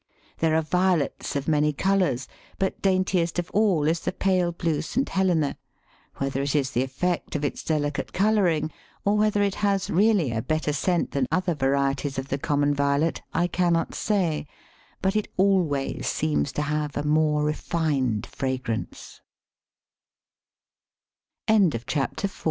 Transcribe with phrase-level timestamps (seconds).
[0.39, 5.07] There are Violets of many colours, but daintiest of all is the pale blue St.
[5.07, 5.57] Helena;
[6.15, 8.71] whether it is the effect of its delicate colouring,
[9.05, 13.21] or whether it has really a better scent than other varieties of the common Violet,
[13.31, 14.47] I cannot say,
[15.03, 16.35] but it always see